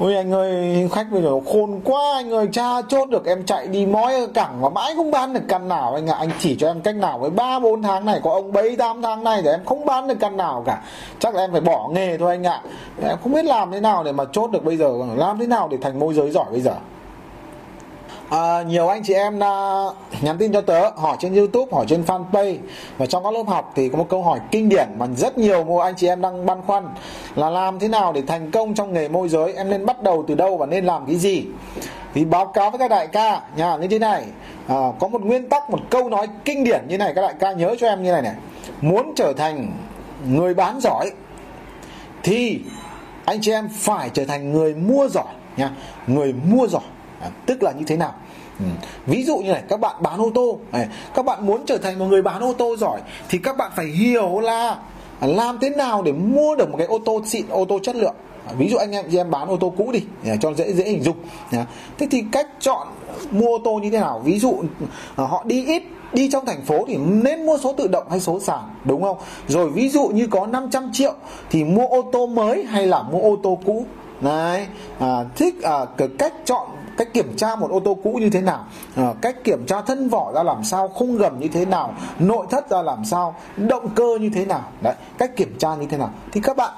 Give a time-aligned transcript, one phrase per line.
[0.00, 3.66] ôi, anh ơi, khách bây giờ khôn quá, anh ơi cha chốt được em chạy
[3.66, 5.94] đi mói cẳng mà mãi không bán được căn nào.
[5.94, 8.52] Anh ạ, anh chỉ cho em cách nào với ba, bốn tháng này, có ông
[8.52, 10.82] bảy tám tháng này thì em không bán được căn nào cả.
[11.18, 12.62] Chắc là em phải bỏ nghề thôi anh ạ.
[13.02, 15.68] Em không biết làm thế nào để mà chốt được bây giờ, làm thế nào
[15.68, 16.74] để thành môi giới giỏi bây giờ?
[18.30, 19.84] À, nhiều anh chị em đã
[20.20, 22.56] nhắn tin cho tớ hỏi trên YouTube, hỏi trên fanpage.
[22.98, 25.64] Và trong các lớp học thì có một câu hỏi kinh điển mà rất nhiều
[25.64, 26.88] mua anh chị em đang băn khoăn
[27.34, 29.52] là làm thế nào để thành công trong nghề môi giới?
[29.52, 31.44] Em nên bắt đầu từ đâu và nên làm cái gì?
[32.14, 34.24] Thì báo cáo với các đại ca nhà như thế này.
[34.68, 37.52] À, có một nguyên tắc một câu nói kinh điển như này các đại ca
[37.52, 38.34] nhớ cho em như này này.
[38.80, 39.72] Muốn trở thành
[40.28, 41.10] người bán giỏi
[42.22, 42.60] thì
[43.24, 45.70] anh chị em phải trở thành người mua giỏi nha
[46.06, 46.82] người mua giỏi.
[47.20, 48.14] À, tức là như thế nào?
[48.58, 48.64] Ừ.
[49.06, 51.98] Ví dụ như này các bạn bán ô tô này, Các bạn muốn trở thành
[51.98, 54.78] một người bán ô tô giỏi Thì các bạn phải hiểu là
[55.20, 58.14] Làm thế nào để mua được một cái ô tô xịn Ô tô chất lượng.
[58.46, 60.72] À, ví dụ anh em chị em bán ô tô cũ đi à, Cho dễ
[60.72, 61.16] dễ hình dung
[61.98, 62.86] Thế thì cách chọn
[63.30, 64.20] mua ô tô như thế nào?
[64.24, 64.62] Ví dụ
[65.16, 68.40] họ đi ít đi trong thành phố thì nên mua số tự động hay số
[68.40, 69.16] sàn đúng không?
[69.48, 71.14] Rồi ví dụ như có 500 triệu
[71.50, 73.84] thì mua ô tô mới hay là mua ô tô cũ?
[74.20, 74.66] Đấy
[74.98, 78.40] à, thích à, cái cách chọn cách kiểm tra một ô tô cũ như thế
[78.40, 78.66] nào?
[78.96, 80.88] À, cách kiểm tra thân vỏ ra làm sao?
[80.88, 81.94] Khung gầm như thế nào?
[82.18, 83.34] Nội thất ra làm sao?
[83.56, 84.62] Động cơ như thế nào?
[84.82, 86.10] Đấy cách kiểm tra như thế nào?
[86.32, 86.72] Thì các bạn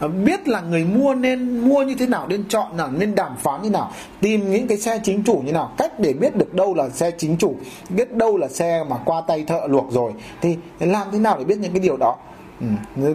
[0.00, 3.36] ừ, biết là người mua nên mua như thế nào nên chọn nào nên đàm
[3.36, 3.90] phán như nào
[4.20, 5.72] tìm những cái xe chính chủ như nào.
[5.76, 7.54] Cách để biết được đâu là xe chính chủ
[7.88, 10.12] biết đâu là xe mà qua tay thợ luộc rồi.
[10.40, 12.16] Thì làm thế nào để biết những cái điều đó?
[12.60, 12.66] Ừ.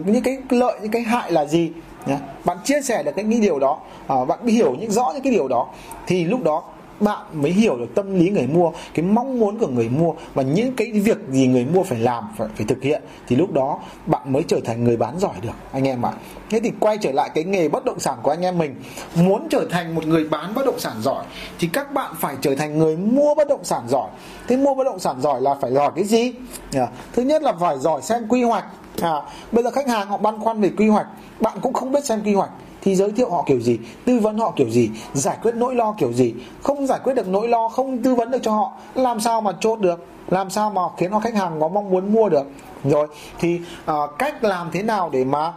[0.06, 1.72] những cái lợi những cái hại là gì?
[2.06, 5.32] Nhé bạn chia sẻ được những điều đó à, bạn hiểu những rõ những cái
[5.32, 5.68] điều đó
[6.06, 6.62] thì lúc đó
[7.00, 10.42] bạn mới hiểu được tâm lý người mua cái mong muốn của người mua và
[10.42, 13.02] những cái việc gì người mua phải làm phải, phải thực hiện.
[13.28, 16.12] Thì lúc đó bạn mới trở thành người bán giỏi được anh em ạ.
[16.50, 18.74] Thế thì quay trở lại cái nghề bất động sản của anh em mình.
[19.14, 21.24] Muốn trở thành một người bán bất động sản giỏi
[21.58, 24.08] thì các bạn phải trở thành người mua bất động sản giỏi.
[24.48, 26.32] Thế mua bất động sản giỏi là phải giỏi cái gì?
[27.12, 28.64] Thứ nhất là phải giỏi xem quy hoạch
[29.00, 29.22] à,
[29.52, 31.06] bây giờ khách hàng họ băn khoăn về quy hoạch
[31.40, 32.50] bạn cũng không biết xem quy hoạch
[32.82, 35.94] thì giới thiệu họ kiểu gì tư vấn họ kiểu gì giải quyết nỗi lo
[35.98, 36.34] kiểu gì.
[36.62, 39.52] Không giải quyết được nỗi lo không tư vấn được cho họ làm sao mà
[39.60, 42.44] chốt được làm sao mà khiến họ khách hàng có mong muốn mua được.
[42.84, 43.06] Rồi
[43.38, 45.52] thì uh, cách làm thế nào để mà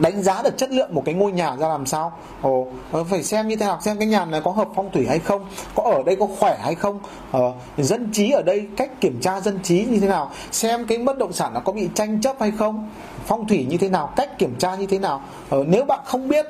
[0.00, 2.12] đánh giá được chất lượng một cái ngôi nhà ra làm sao?
[2.42, 5.06] Ồ, ờ, phải xem như thế nào xem cái nhà này có hợp phong thủy
[5.08, 6.98] hay không có ở đây có khỏe hay không?
[7.32, 10.30] Ờ, dân trí ở đây cách kiểm tra dân trí như thế nào?
[10.52, 12.88] Xem cái bất động sản nó có bị tranh chấp hay không?
[13.24, 15.22] Phong thủy như thế nào cách kiểm tra như thế nào?
[15.50, 16.46] Ờ, nếu bạn không biết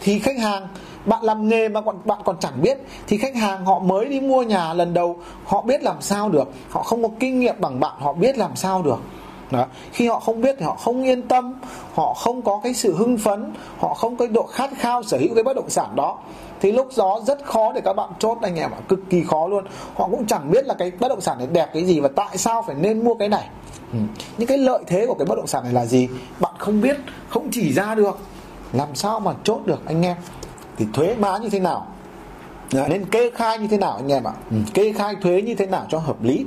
[0.00, 0.68] thì khách hàng
[1.04, 4.20] bạn làm nghề mà còn bạn còn chẳng biết thì khách hàng họ mới đi
[4.20, 6.52] mua nhà lần đầu họ biết làm sao được.
[6.70, 8.98] Họ không có kinh nghiệm bằng bạn họ biết làm sao được
[9.50, 9.66] đó.
[9.92, 11.54] khi họ không biết thì họ không yên tâm,
[11.94, 15.34] họ không có cái sự hưng phấn, họ không có độ khát khao sở hữu
[15.34, 16.18] cái bất động sản đó.
[16.60, 19.48] Thì lúc đó rất khó để các bạn chốt, anh em ạ, cực kỳ khó
[19.48, 19.64] luôn.
[19.94, 22.38] Họ cũng chẳng biết là cái bất động sản này đẹp cái gì và tại
[22.38, 23.48] sao phải nên mua cái này.
[23.92, 23.98] Ừ.
[24.38, 26.08] những cái lợi thế của cái bất động sản này là gì?
[26.40, 26.96] Bạn không biết,
[27.28, 28.18] không chỉ ra được.
[28.72, 30.16] Làm sao mà chốt được, anh em?
[30.76, 31.86] Thì thuế má như thế nào?
[32.72, 34.32] Nên kê khai như thế nào, anh em ạ?
[34.50, 34.56] Ừ.
[34.74, 36.46] kê khai thuế như thế nào cho hợp lý?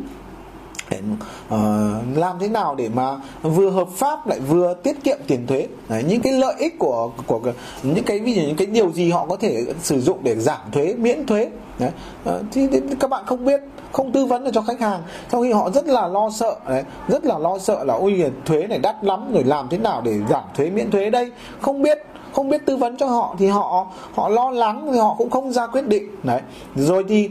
[0.90, 1.20] Để uh,
[1.50, 5.68] ờ, làm thế nào để mà vừa hợp pháp lại vừa tiết kiệm tiền thuế?
[5.90, 7.40] Đấy, những cái lợi ích của của
[7.84, 10.72] những cái ví dụ những cái điều gì họ có thể sử dụng để giảm
[10.72, 11.50] thuế miễn thuế?
[11.80, 11.92] Đấy.
[12.30, 13.62] Uh, thì, thì các bạn không biết
[13.92, 15.02] không tư vấn được cho khách hàng.
[15.32, 18.68] Trong khi họ rất là lo sợ đấy, rất là lo sợ là ôi thuế
[18.68, 21.32] này đắt lắm rồi làm thế nào để giảm thuế miễn thuế đây?
[21.62, 21.98] Không biết
[22.34, 25.52] không biết tư vấn cho họ thì họ họ lo lắng thì họ cũng không
[25.52, 26.16] ra quyết định.
[26.24, 26.42] Đấy
[26.76, 27.30] rồi thì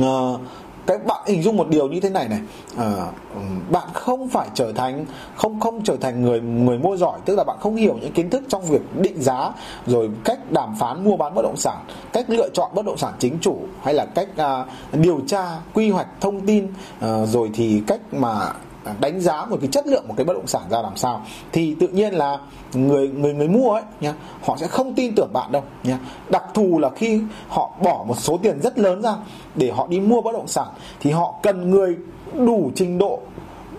[0.00, 0.40] uh,
[0.86, 2.40] các bạn hình dung một điều như thế này này.
[2.76, 3.06] À,
[3.70, 5.06] bạn không phải trở thành
[5.36, 8.30] không không trở thành người người mua giỏi tức là bạn không hiểu những kiến
[8.30, 9.52] thức trong việc định giá
[9.86, 13.12] rồi cách đàm phán mua bán bất động sản cách lựa chọn bất động sản
[13.18, 16.66] chính chủ hay là cách à, điều tra quy hoạch thông tin
[17.00, 18.52] à, rồi thì cách mà
[19.00, 21.22] đánh giá một cái chất lượng một cái bất động sản ra làm sao.
[21.52, 22.38] Thì tự nhiên là
[22.74, 25.98] người người người mua ấy nha họ sẽ không tin tưởng bạn đâu nha
[26.28, 29.14] đặc thù là khi họ bỏ một số tiền rất lớn ra
[29.54, 30.68] để họ đi mua bất động sản,
[31.00, 31.96] thì họ cần người
[32.34, 33.20] đủ trình độ,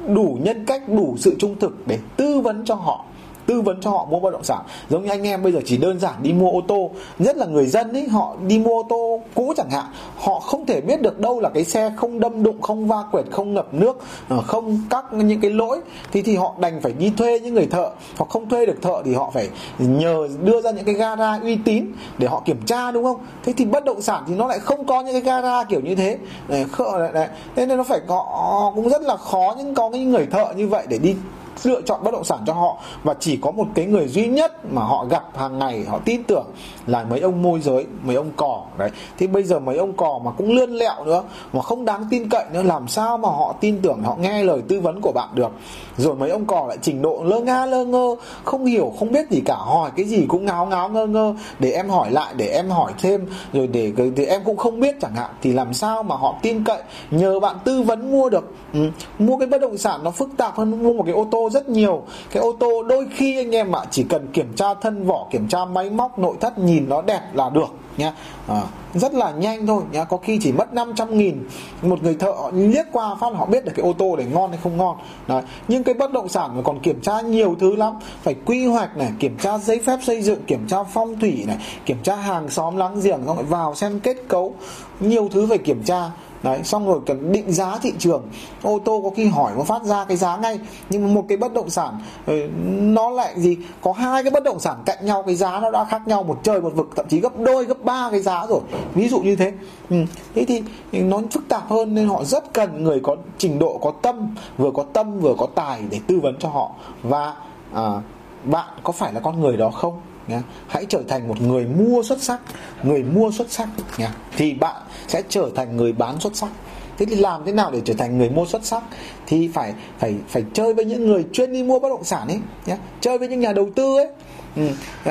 [0.07, 3.05] đủ nhân cách, đủ sự trung thực để tư vấn cho họ
[3.45, 4.61] tư vấn cho họ mua bất động sản.
[4.89, 6.89] Giống như anh em bây giờ chỉ đơn giản đi mua ô tô.
[7.19, 9.85] Nhất là người dân ấy họ đi mua ô tô cũ chẳng hạn.
[10.17, 13.25] Họ không thể biết được đâu là cái xe không đâm đụng không va quẹt
[13.31, 15.79] không ngập nước ờ, không các những cái lỗi.
[16.11, 17.89] Thì thì họ đành phải đi thuê những người thợ.
[18.17, 19.49] Hoặc không thuê được thợ thì họ phải
[19.79, 21.85] nhờ đưa ra những cái gara uy tín
[22.17, 23.17] để họ kiểm tra đúng không?
[23.43, 25.95] Thế thì bất động sản thì nó lại không có những cái gara kiểu như
[25.95, 26.17] thế.
[26.47, 26.65] Đấy,
[27.13, 27.27] đấy.
[27.55, 30.85] nên nó phải có cũng rất là khó những có những người thợ như vậy
[30.89, 31.15] để đi
[31.63, 34.73] lựa chọn bất động sản cho họ và chỉ có một cái người duy nhất
[34.73, 36.45] mà họ gặp hàng ngày, họ tin tưởng
[36.87, 38.61] là mấy ông môi giới, mấy ông cò.
[38.77, 38.89] Đấy.
[39.17, 41.23] Thì bây giờ mấy ông cò mà cũng lươn lẹo nữa,
[41.53, 44.61] mà không đáng tin cậy nữa, làm sao mà họ tin tưởng, họ nghe lời
[44.67, 45.51] tư vấn của bạn được?
[45.97, 49.31] Rồi mấy ông cò lại trình độ lơ nga lơ ngơ, không hiểu, không biết
[49.31, 52.47] gì cả, hỏi cái gì cũng ngáo ngáo ngơ ngơ, để em hỏi lại, để
[52.47, 55.29] em hỏi thêm, rồi để thì em cũng không biết chẳng hạn.
[55.41, 58.53] Thì làm sao mà họ tin cậy, nhờ bạn tư vấn mua được?
[58.73, 58.79] Ừ.
[59.19, 61.69] mua cái bất động sản nó phức tạp hơn, mua một cái ô tô rất
[61.69, 62.03] nhiều.
[62.31, 65.47] Cái ô tô đôi khi anh em ạ chỉ cần kiểm tra thân vỏ kiểm
[65.47, 67.67] tra máy móc nội thất nhìn nó đẹp là được
[67.97, 68.13] nhá.
[68.47, 68.61] À,
[68.93, 71.47] rất là nhanh thôi nhá có khi chỉ mất 500 nghìn.
[71.81, 74.49] Một người thợ họ liếc qua phát họ biết được cái ô tô để ngon
[74.49, 74.97] hay không ngon.
[75.27, 75.41] Đấy.
[75.67, 77.93] nhưng cái bất động sản mà còn kiểm tra nhiều thứ lắm.
[78.23, 81.57] Phải quy hoạch này kiểm tra giấy phép xây dựng kiểm tra phong thủy này
[81.85, 84.53] kiểm tra hàng xóm láng giềng xong lại vào xem kết cấu.
[84.99, 86.11] Nhiều thứ phải kiểm tra
[86.43, 88.23] đấy xong rồi cần định giá thị trường.
[88.61, 90.59] Ô tô có khi hỏi nó phát ra cái giá ngay
[90.89, 92.33] nhưng mà một cái bất động sản ờ,
[92.79, 93.57] nó lại gì?
[93.81, 96.39] Có hai cái bất động sản cạnh nhau cái giá nó đã khác nhau một
[96.43, 98.61] trời một vực thậm chí gấp đôi gấp ba cái giá rồi.
[98.93, 99.51] Ví dụ như thế.
[99.89, 99.97] Ừ.
[100.35, 103.91] thế thì nó phức tạp hơn nên họ rất cần người có trình độ có
[104.01, 106.71] tâm vừa có tâm vừa có tài để tư vấn cho họ.
[107.03, 107.35] Và
[107.73, 108.01] à,
[108.43, 110.01] bạn có phải là con người đó không?
[110.27, 112.39] Nhé hãy trở thành một người mua xuất sắc,
[112.83, 116.49] người mua xuất sắc nhé thì bạn sẽ trở thành người bán xuất sắc.
[116.97, 118.83] Thế thì làm thế nào để trở thành người mua xuất sắc?
[119.27, 122.39] Thì phải phải phải chơi với những người chuyên đi mua bất động sản ấy
[122.65, 124.07] nhé chơi với những nhà đầu tư ấy.
[124.55, 124.61] Ừ.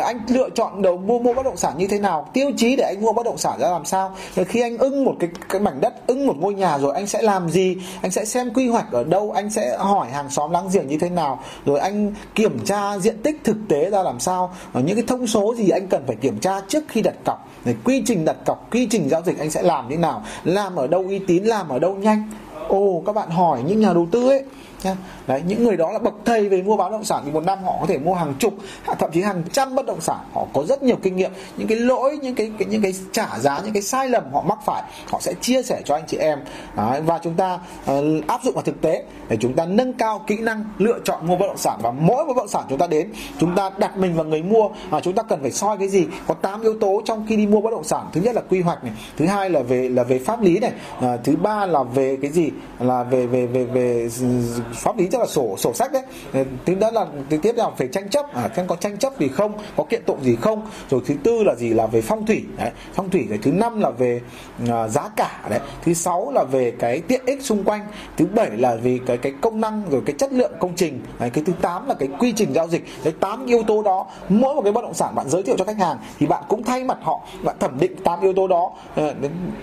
[0.00, 2.28] anh lựa chọn đầu mua mua bất động sản như thế nào?
[2.32, 4.16] Tiêu chí để anh mua bất động sản ra làm sao?
[4.36, 7.06] Rồi khi anh ưng một cái cái mảnh đất, ưng một ngôi nhà rồi anh
[7.06, 7.76] sẽ làm gì?
[8.02, 9.32] Anh sẽ xem quy hoạch ở đâu?
[9.32, 11.40] Anh sẽ hỏi hàng xóm láng giềng như thế nào?
[11.66, 14.54] Rồi anh kiểm tra diện tích thực tế ra làm sao?
[14.74, 17.48] Rồi những cái thông số gì anh cần phải kiểm tra trước khi đặt cọc?
[17.64, 20.22] Rồi quy trình đặt cọc, quy trình giao dịch anh sẽ làm thế nào?
[20.44, 22.30] Làm ở đâu uy tín, làm ở đâu nhanh?
[22.68, 24.44] Ồ, các bạn hỏi những nhà đầu tư ấy
[24.84, 24.96] nhá.
[25.26, 27.44] Đấy những người đó là bậc thầy về mua bán bất động sản thì một
[27.44, 28.54] năm họ có thể mua hàng chục
[28.98, 30.18] thậm chí hàng trăm bất động sản.
[30.32, 33.38] Họ có rất nhiều kinh nghiệm những cái lỗi những cái, cái những cái trả
[33.38, 36.16] giá những cái sai lầm họ mắc phải họ sẽ chia sẻ cho anh chị
[36.16, 36.38] em.
[36.76, 40.24] Đấy, và chúng ta uh, áp dụng vào thực tế để chúng ta nâng cao
[40.26, 41.78] kỹ năng lựa chọn mua bất động sản.
[41.82, 44.42] Và mỗi một bất động sản chúng ta đến chúng ta đặt mình vào người
[44.42, 46.06] mua và chúng ta cần phải soi cái gì?
[46.26, 48.06] Có 8 yếu tố trong khi đi mua bất động sản.
[48.12, 50.72] Thứ nhất là quy hoạch này thứ hai là về là về pháp lý này
[51.00, 52.50] à, thứ ba là về cái gì?
[52.80, 54.08] Là về về về về
[54.72, 56.02] pháp lý tức là sổ sổ sách đấy.
[56.32, 58.34] Ờ, thứ đó là thứ tiếp là phải tranh chấp.
[58.34, 60.66] À, xem có tranh chấp gì không có kiện tụng gì không.
[60.90, 61.68] Rồi thứ tư là gì?
[61.68, 62.44] Là về phong thủy.
[62.56, 63.26] Đấy phong thủy.
[63.28, 64.20] Rồi thứ năm là về
[64.68, 65.40] à, giá cả.
[65.50, 67.86] Đấy thứ sáu là về cái tiện ích xung quanh.
[68.16, 71.00] Thứ bảy là vì cái cái công năng rồi cái chất lượng công trình.
[71.18, 72.84] Đấy, cái thứ tám là cái quy trình giao dịch.
[73.04, 75.64] Đấy tám yếu tố đó mỗi một cái bất động sản bạn giới thiệu cho
[75.64, 78.70] khách hàng thì bạn cũng thay mặt họ bạn thẩm định tám yếu tố đó.
[78.96, 79.14] Ờ,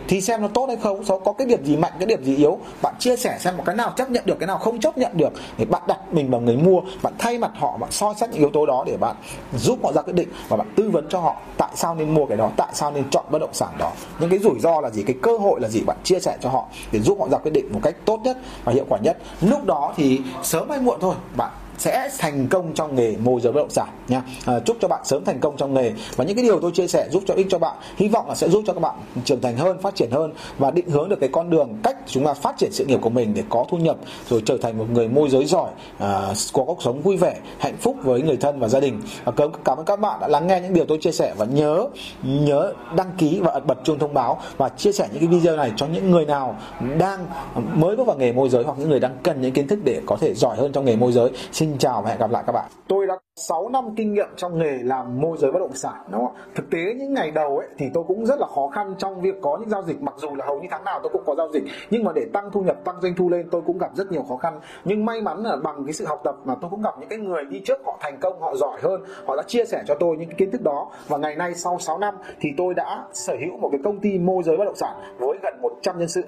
[0.08, 2.60] thì xem nó tốt hay không có cái điểm gì mạnh cái điểm gì yếu
[2.82, 5.18] bạn chia sẻ xem một cái nào chấp nhận được cái nào không chấp nhận
[5.18, 8.32] được, thì bạn đặt mình vào người mua, bạn thay mặt họ, bạn so sánh
[8.32, 9.16] những yếu tố đó để bạn
[9.54, 12.26] giúp họ ra quyết định và bạn tư vấn cho họ tại sao nên mua
[12.26, 13.92] cái đó, tại sao nên chọn bất động sản đó.
[14.20, 16.50] Những cái rủi ro là gì, cái cơ hội là gì, bạn chia sẻ cho
[16.50, 19.18] họ để giúp họ ra quyết định một cách tốt nhất và hiệu quả nhất.
[19.42, 23.54] Lúc đó thì sớm hay muộn thôi, bạn sẽ thành công trong nghề môi giới
[23.54, 24.22] bất động sản nha.
[24.46, 25.92] À, chúc cho bạn sớm thành công trong nghề.
[26.16, 27.76] Và những cái điều tôi chia sẻ giúp cho ích cho bạn.
[27.98, 28.96] Hy vọng là sẽ giúp cho các bạn
[29.26, 32.26] trưởng thành hơn phát triển hơn và định hướng được cái con đường cách chúng
[32.26, 33.98] ta phát triển sự nghiệp của mình để có thu nhập
[34.30, 37.78] rồi trở thành một người môi giới giỏi à, có cuộc sống vui vẻ hạnh
[37.82, 39.02] phúc với người thân và gia đình.
[39.24, 39.32] Và
[39.66, 41.88] cảm ơn các bạn đã lắng nghe những điều tôi chia sẻ và nhớ
[42.24, 45.72] nhớ đăng ký và bật chuông thông báo và chia sẻ những cái video này
[45.76, 46.56] cho những người nào
[46.98, 47.26] đang
[47.74, 50.02] mới bước vào nghề môi giới hoặc những người đang cần những kiến thức để
[50.06, 51.30] có thể giỏi hơn trong nghề môi giới.
[51.52, 52.70] Xin Xin chào và hẹn gặp lại các bạn.
[52.88, 56.26] Tôi đã 6 năm kinh nghiệm trong nghề làm môi giới bất động sản, đúng
[56.26, 56.36] không?
[56.56, 59.36] Thực tế những ngày đầu ấy thì tôi cũng rất là khó khăn trong việc
[59.42, 61.50] có những giao dịch mặc dù là hầu như tháng nào tôi cũng có giao
[61.54, 64.12] dịch, nhưng mà để tăng thu nhập, tăng doanh thu lên tôi cũng gặp rất
[64.12, 66.82] nhiều khó khăn nhưng may mắn là bằng cái sự học tập mà tôi cũng
[66.82, 69.66] gặp những cái người đi trước họ thành công, họ giỏi hơn, họ đã chia
[69.66, 72.50] sẻ cho tôi những cái kiến thức đó và ngày nay sau 6 năm thì
[72.58, 75.62] tôi đã sở hữu một cái công ty môi giới bất động sản với gần
[75.62, 76.24] 100 nhân sự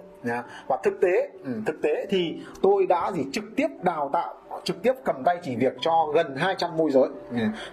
[0.67, 4.83] và thực tế ừ, thực tế thì tôi đã gì trực tiếp đào tạo trực
[4.83, 7.09] tiếp cầm tay chỉ việc cho gần 200 môi giới.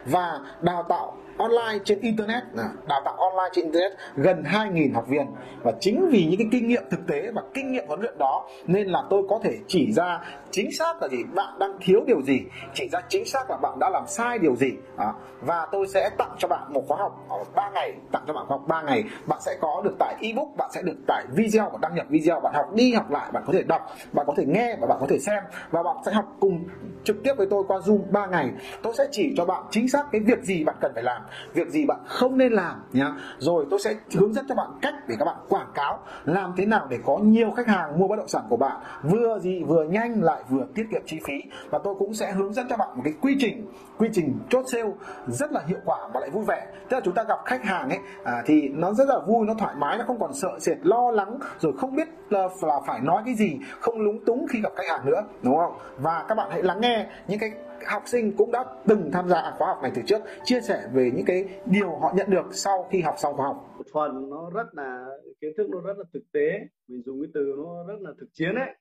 [0.04, 2.42] Và đào tạo online trên internet.
[2.88, 5.26] Đào tạo online trên internet gần 2.000 học viên.
[5.62, 8.48] Và chính vì những cái kinh nghiệm thực tế và kinh nghiệm huấn luyện đó
[8.66, 12.22] nên là tôi có thể chỉ ra chính xác là gì bạn đang thiếu điều
[12.22, 12.40] gì
[12.74, 14.70] chỉ ra chính xác là bạn đã làm sai điều gì.
[14.96, 18.32] À, và tôi sẽ tặng cho bạn một khóa học ở 3 ngày tặng cho
[18.32, 19.04] bạn khóa học 3 ngày.
[19.26, 22.40] Bạn sẽ có được tải ebook bạn sẽ được tải video và đăng nhập video
[22.40, 24.98] bạn học đi học lại bạn có thể đọc bạn có thể nghe và bạn
[25.00, 25.42] có thể xem.
[25.70, 26.64] Và bạn sẽ học cùng
[27.04, 28.50] trực tiếp với tôi qua zoom 3 ngày.
[28.82, 31.22] Tôi sẽ chỉ cho bạn chính xác cái việc gì bạn cần phải làm
[31.54, 33.12] việc gì bạn không nên làm nhá.
[33.38, 36.66] Rồi tôi sẽ hướng dẫn cho bạn cách để các bạn quảng cáo làm thế
[36.66, 38.76] nào để có nhiều khách hàng mua bất động sản của bạn.
[39.02, 41.42] Vừa gì vừa nhanh lại vừa tiết kiệm chi phí.
[41.70, 43.66] Và tôi cũng sẽ hướng dẫn cho bạn một cái quy trình
[43.98, 44.90] quy trình chốt sale
[45.26, 46.66] rất là hiệu quả và lại vui vẻ.
[46.88, 49.54] Tức là chúng ta gặp khách hàng ấy à, thì nó rất là vui nó
[49.54, 53.00] thoải mái nó không còn sợ sệt lo lắng rồi không biết là, là phải
[53.00, 55.78] nói cái gì không lúng túng khi gặp khách hàng nữa đúng không?
[55.98, 57.50] Và các bạn hãy lắng nghe những cái
[57.86, 61.10] học sinh cũng đã từng tham gia khóa học này từ trước chia sẻ về
[61.14, 64.50] những cái điều họ nhận được sau khi học xong khóa học một phần nó
[64.50, 65.06] rất là
[65.40, 68.28] kiến thức nó rất là thực tế mình dùng cái từ nó rất là thực
[68.32, 68.74] chiến đấy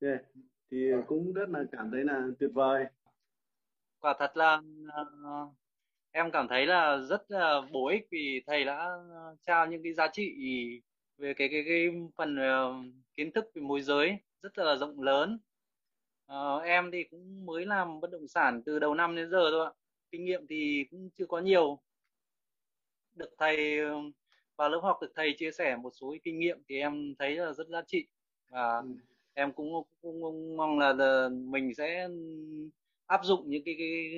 [0.00, 0.20] yeah.
[0.70, 1.02] thì à.
[1.06, 2.84] cũng rất là cảm thấy là tuyệt vời
[4.00, 5.52] quả thật là uh,
[6.12, 8.90] em cảm thấy là rất là bổ ích vì thầy đã
[9.46, 10.34] trao những cái giá trị
[11.18, 15.38] về cái cái cái phần uh, kiến thức về môi giới rất là rộng lớn
[16.32, 19.66] uh, em thì cũng mới làm bất động sản từ đầu năm đến giờ thôi
[19.66, 19.72] ạ
[20.10, 21.80] kinh nghiệm thì cũng chưa có nhiều.
[23.14, 23.80] Được thầy
[24.56, 27.52] vào lớp học được thầy chia sẻ một số kinh nghiệm thì em thấy là
[27.52, 28.06] rất giá trị.
[28.48, 28.88] Và ừ.
[29.34, 32.08] em cũng, cũng, cũng mong là, là mình sẽ
[33.06, 34.12] áp dụng những cái, cái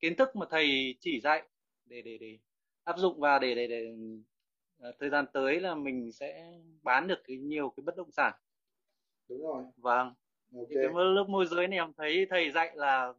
[0.00, 1.42] kiến thức mà thầy chỉ dạy
[1.84, 2.38] để để để
[2.84, 3.94] áp dụng và để để, để
[4.88, 8.32] uh, thời gian tới là mình sẽ bán được cái nhiều cái bất động sản.
[9.28, 9.64] Đúng rồi.
[9.76, 10.14] Vâng.
[10.54, 10.74] Okay.
[10.74, 13.12] cái lớp môi giới này em thấy thầy dạy là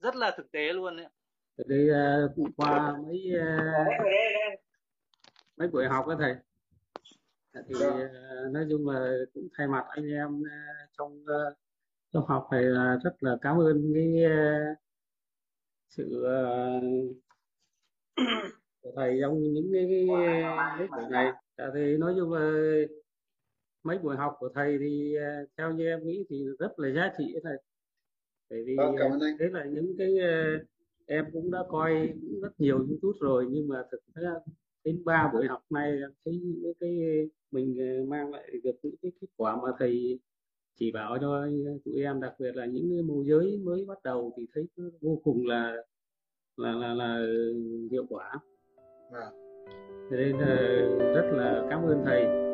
[0.00, 1.06] rất là thực tế luôn đấy
[1.66, 4.58] đi uh, qua mấy uh,
[5.56, 6.34] mấy buổi học đó thầy.
[7.68, 10.46] Thì uh, nói chung là cũng thay mặt anh em uh,
[10.98, 11.56] trong uh,
[12.12, 14.78] trong học thầy là rất là cảm ơn cái uh,
[15.88, 16.82] sự uh,
[18.82, 20.04] của thầy trong những cái, cái
[20.78, 21.32] mấy buổi này.
[21.74, 22.52] Thì nói chung là
[23.82, 27.12] mấy buổi học của thầy thì uh, theo như em nghĩ thì rất là giá
[27.18, 27.56] trị thầy
[28.50, 29.38] bởi vì vâng, cảm ơn anh.
[29.38, 30.66] đấy là những cái uh,
[31.06, 34.34] em cũng đã coi cũng rất nhiều youtube rồi nhưng mà thực ra
[34.84, 35.92] đến ba buổi học này
[36.24, 36.98] thấy những cái
[37.50, 37.76] mình
[38.08, 40.18] mang lại được những cái kết quả mà thầy
[40.78, 41.46] chỉ bảo cho
[41.84, 44.66] tụi em đặc biệt là những môi giới mới bắt đầu thì thấy
[45.00, 45.76] vô cùng là
[46.56, 47.26] là là là
[47.90, 48.32] hiệu quả
[49.12, 49.30] à.
[50.10, 50.38] nên
[50.98, 52.45] rất là cảm ơn thầy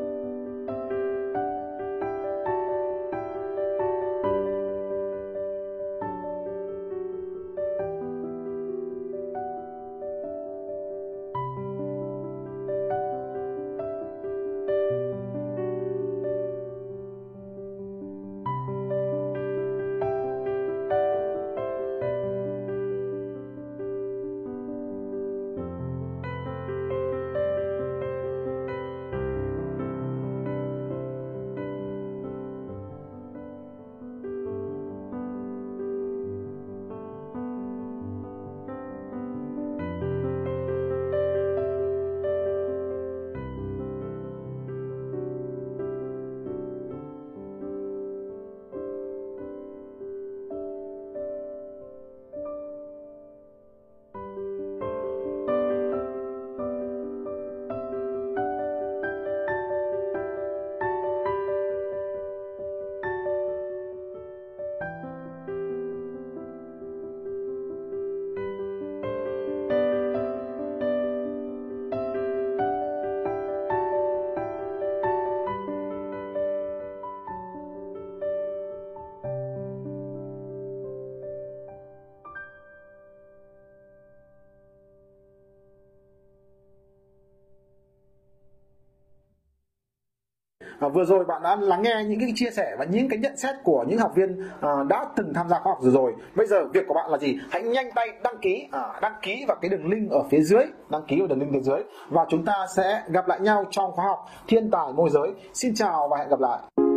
[90.83, 93.37] à, vừa rồi bạn đã lắng nghe những cái chia sẻ và những cái nhận
[93.37, 96.13] xét của những học viên à, đã từng tham gia khóa học rồi rồi.
[96.37, 97.39] Bây giờ việc của bạn là gì?
[97.51, 100.65] Hãy nhanh tay đăng ký à, đăng ký vào cái đường link ở phía dưới
[100.91, 101.83] đăng ký vào đường link phía dưới.
[102.09, 105.31] Và chúng ta sẽ gặp lại nhau trong khóa học thiên tài môi giới.
[105.55, 106.92] Xin chào và hẹn gặp lại.